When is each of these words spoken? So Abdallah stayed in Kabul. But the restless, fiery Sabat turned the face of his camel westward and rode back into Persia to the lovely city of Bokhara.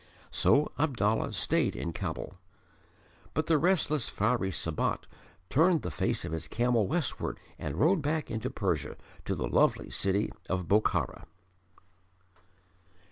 So 0.31 0.71
Abdallah 0.79 1.31
stayed 1.31 1.75
in 1.75 1.93
Kabul. 1.93 2.33
But 3.35 3.45
the 3.45 3.59
restless, 3.59 4.09
fiery 4.09 4.49
Sabat 4.49 5.05
turned 5.47 5.83
the 5.83 5.91
face 5.91 6.25
of 6.25 6.31
his 6.31 6.47
camel 6.47 6.87
westward 6.87 7.39
and 7.59 7.75
rode 7.79 8.01
back 8.01 8.31
into 8.31 8.49
Persia 8.49 8.97
to 9.25 9.35
the 9.35 9.47
lovely 9.47 9.91
city 9.91 10.31
of 10.49 10.67
Bokhara. 10.67 11.25